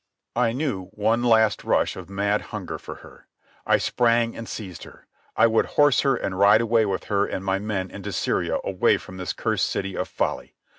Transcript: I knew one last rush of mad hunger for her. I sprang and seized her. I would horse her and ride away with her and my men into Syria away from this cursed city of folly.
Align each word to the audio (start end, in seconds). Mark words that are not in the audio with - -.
I 0.35 0.51
knew 0.51 0.85
one 0.95 1.21
last 1.21 1.63
rush 1.63 1.95
of 1.95 2.09
mad 2.09 2.41
hunger 2.49 2.79
for 2.79 2.95
her. 3.05 3.27
I 3.67 3.77
sprang 3.77 4.35
and 4.35 4.49
seized 4.49 4.81
her. 4.83 5.05
I 5.35 5.45
would 5.45 5.67
horse 5.77 5.99
her 5.99 6.15
and 6.15 6.39
ride 6.39 6.59
away 6.59 6.87
with 6.87 7.03
her 7.03 7.23
and 7.27 7.45
my 7.45 7.59
men 7.59 7.91
into 7.91 8.11
Syria 8.11 8.57
away 8.63 8.97
from 8.97 9.17
this 9.17 9.31
cursed 9.31 9.67
city 9.69 9.95
of 9.95 10.07
folly. 10.07 10.55